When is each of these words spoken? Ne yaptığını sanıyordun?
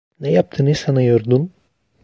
Ne 0.19 0.31
yaptığını 0.31 0.75
sanıyordun? 0.75 1.51